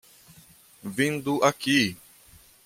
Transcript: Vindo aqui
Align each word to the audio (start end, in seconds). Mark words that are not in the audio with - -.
Vindo 0.83 1.43
aqui 1.43 1.95